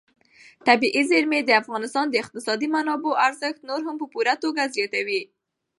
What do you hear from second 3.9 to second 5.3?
په پوره توګه زیاتوي.